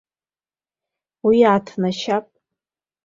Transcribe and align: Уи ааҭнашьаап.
Уи 1.25 1.37
ааҭнашьаап. 1.49 2.25